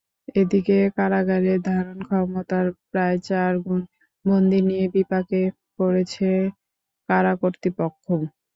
এদিকে 0.35 0.77
কারাগারে 0.97 1.53
ধারণক্ষমতার 1.67 2.67
প্রায় 2.85 3.17
চার 3.27 3.51
গুণ 3.63 3.81
বন্দী 4.25 4.59
নিয়ে 4.67 4.85
বিপাকে 4.93 5.41
পড়েছে 5.77 6.29
কারা 7.09 7.33
কর্তৃপক্ষও। 7.41 8.19